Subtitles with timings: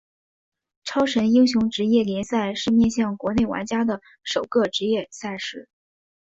[0.83, 5.69] 超神英雄职业联赛是面向国内玩家的首个职业赛事。